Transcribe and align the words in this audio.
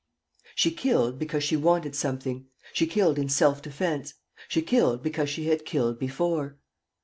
She 0.55 0.71
killed 0.71 1.19
because 1.19 1.43
she 1.43 1.55
wanted 1.55 1.93
something, 1.95 2.47
she 2.73 2.87
killed 2.87 3.19
in 3.19 3.29
self 3.29 3.61
defence, 3.61 4.15
she 4.47 4.63
killed 4.63 5.03
because 5.03 5.29
she 5.29 5.45
had 5.45 5.63
killed 5.63 5.99
before. 5.99 6.57